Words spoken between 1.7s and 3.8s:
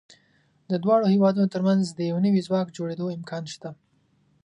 د یو نوي ځواک جوړېدو امکان شته.